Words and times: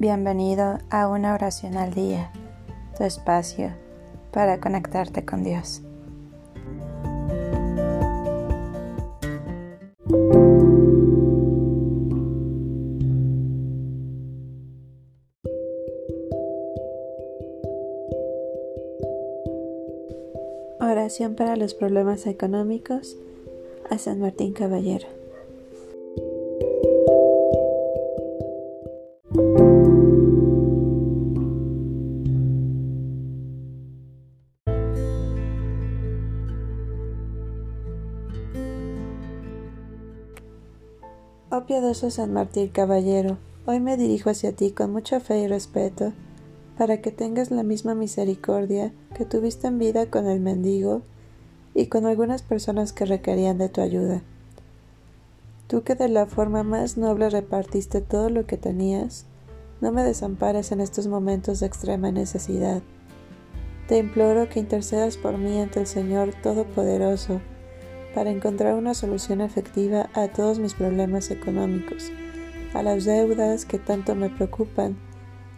Bienvenido 0.00 0.78
a 0.88 1.08
una 1.08 1.34
oración 1.34 1.76
al 1.76 1.92
día, 1.92 2.32
tu 2.96 3.04
espacio 3.04 3.70
para 4.32 4.58
conectarte 4.58 5.26
con 5.26 5.44
Dios. 5.44 5.82
Oración 20.80 21.34
para 21.34 21.56
los 21.56 21.74
problemas 21.74 22.26
económicos 22.26 23.18
a 23.90 23.98
San 23.98 24.18
Martín 24.18 24.54
Caballero. 24.54 25.19
Oh 41.52 41.64
piadoso 41.64 42.12
San 42.12 42.32
Martín 42.32 42.68
Caballero, 42.68 43.36
hoy 43.66 43.80
me 43.80 43.96
dirijo 43.96 44.30
hacia 44.30 44.54
ti 44.54 44.70
con 44.70 44.92
mucha 44.92 45.18
fe 45.18 45.40
y 45.40 45.48
respeto, 45.48 46.12
para 46.78 47.00
que 47.00 47.10
tengas 47.10 47.50
la 47.50 47.64
misma 47.64 47.96
misericordia 47.96 48.92
que 49.16 49.24
tuviste 49.24 49.66
en 49.66 49.80
vida 49.80 50.06
con 50.06 50.28
el 50.28 50.38
mendigo 50.38 51.02
y 51.74 51.86
con 51.86 52.06
algunas 52.06 52.42
personas 52.42 52.92
que 52.92 53.04
requerían 53.04 53.58
de 53.58 53.68
tu 53.68 53.80
ayuda. 53.80 54.22
Tú 55.66 55.82
que 55.82 55.96
de 55.96 56.08
la 56.08 56.26
forma 56.26 56.62
más 56.62 56.96
noble 56.96 57.28
repartiste 57.28 58.00
todo 58.00 58.30
lo 58.30 58.46
que 58.46 58.56
tenías, 58.56 59.26
no 59.80 59.90
me 59.90 60.04
desampares 60.04 60.70
en 60.70 60.80
estos 60.80 61.08
momentos 61.08 61.58
de 61.58 61.66
extrema 61.66 62.12
necesidad. 62.12 62.80
Te 63.88 63.98
imploro 63.98 64.48
que 64.48 64.60
intercedas 64.60 65.16
por 65.16 65.36
mí 65.36 65.58
ante 65.58 65.80
el 65.80 65.88
Señor 65.88 66.32
Todopoderoso, 66.44 67.40
para 68.14 68.30
encontrar 68.30 68.74
una 68.74 68.94
solución 68.94 69.40
efectiva 69.40 70.10
a 70.14 70.28
todos 70.28 70.58
mis 70.58 70.74
problemas 70.74 71.30
económicos, 71.30 72.10
a 72.74 72.82
las 72.82 73.04
deudas 73.04 73.64
que 73.64 73.78
tanto 73.78 74.14
me 74.14 74.30
preocupan 74.30 74.96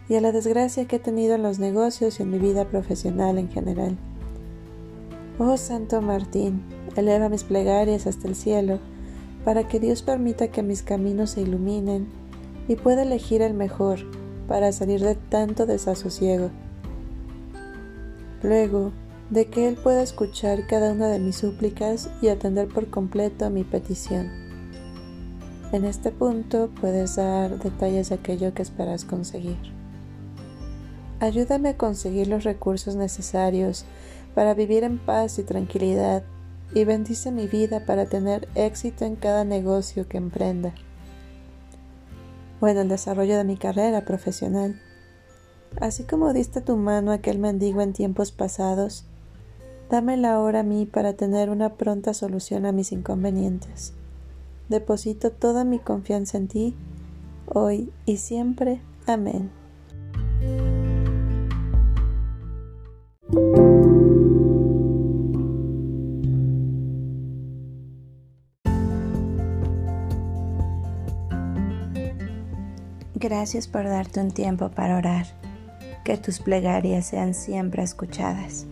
y 0.09 0.15
a 0.15 0.21
la 0.21 0.31
desgracia 0.31 0.85
que 0.85 0.97
he 0.97 0.99
tenido 0.99 1.35
en 1.35 1.43
los 1.43 1.59
negocios 1.59 2.19
y 2.19 2.23
en 2.23 2.31
mi 2.31 2.39
vida 2.39 2.65
profesional 2.65 3.37
en 3.37 3.49
general. 3.49 3.97
Oh 5.39 5.57
Santo 5.57 6.01
Martín, 6.01 6.63
eleva 6.95 7.29
mis 7.29 7.43
plegarias 7.43 8.05
hasta 8.05 8.27
el 8.27 8.35
cielo, 8.35 8.79
para 9.43 9.67
que 9.67 9.79
Dios 9.79 10.03
permita 10.03 10.49
que 10.49 10.63
mis 10.63 10.83
caminos 10.83 11.31
se 11.31 11.41
iluminen 11.41 12.07
y 12.67 12.75
pueda 12.75 13.03
elegir 13.03 13.41
el 13.41 13.53
mejor 13.53 13.99
para 14.47 14.71
salir 14.71 15.01
de 15.01 15.15
tanto 15.15 15.65
desasosiego. 15.65 16.49
Luego, 18.41 18.91
de 19.29 19.49
que 19.49 19.67
Él 19.67 19.75
pueda 19.75 20.03
escuchar 20.03 20.67
cada 20.67 20.91
una 20.91 21.07
de 21.07 21.19
mis 21.19 21.37
súplicas 21.37 22.09
y 22.21 22.27
atender 22.27 22.67
por 22.67 22.89
completo 22.89 23.49
mi 23.49 23.63
petición. 23.63 24.29
En 25.71 25.85
este 25.85 26.11
punto 26.11 26.69
puedes 26.79 27.15
dar 27.15 27.57
detalles 27.57 28.09
de 28.09 28.15
aquello 28.15 28.53
que 28.53 28.61
esperas 28.61 29.05
conseguir. 29.05 29.57
Ayúdame 31.19 31.69
a 31.69 31.77
conseguir 31.77 32.27
los 32.27 32.43
recursos 32.43 32.95
necesarios 32.95 33.85
para 34.35 34.53
vivir 34.53 34.83
en 34.83 34.99
paz 34.99 35.39
y 35.39 35.43
tranquilidad 35.43 36.23
y 36.75 36.85
bendice 36.85 37.31
mi 37.31 37.47
vida 37.47 37.85
para 37.85 38.05
tener 38.05 38.47
éxito 38.55 39.05
en 39.05 39.15
cada 39.15 39.45
negocio 39.45 40.07
que 40.07 40.17
emprenda 40.17 40.73
o 42.59 42.67
en 42.67 42.77
el 42.77 42.87
desarrollo 42.87 43.37
de 43.37 43.43
mi 43.43 43.57
carrera 43.57 44.05
profesional. 44.05 44.79
Así 45.81 46.03
como 46.03 46.33
diste 46.33 46.61
tu 46.61 46.77
mano 46.77 47.11
a 47.11 47.15
aquel 47.15 47.39
mendigo 47.39 47.81
en 47.81 47.93
tiempos 47.93 48.31
pasados, 48.31 49.05
Dámela 49.93 50.33
ahora 50.33 50.61
a 50.61 50.63
mí 50.63 50.87
para 50.87 51.13
tener 51.13 51.51
una 51.51 51.75
pronta 51.75 52.15
solución 52.15 52.65
a 52.65 52.71
mis 52.71 52.91
inconvenientes. 52.91 53.93
Deposito 54.67 55.29
toda 55.29 55.65
mi 55.65 55.77
confianza 55.77 56.39
en 56.39 56.47
ti, 56.47 56.75
hoy 57.45 57.91
y 58.07 58.17
siempre. 58.17 58.81
Amén. 59.05 59.51
Gracias 73.13 73.67
por 73.67 73.83
darte 73.83 74.21
un 74.21 74.31
tiempo 74.31 74.71
para 74.71 74.97
orar. 74.97 75.27
Que 76.03 76.17
tus 76.17 76.39
plegarias 76.39 77.05
sean 77.05 77.35
siempre 77.35 77.83
escuchadas. 77.83 78.65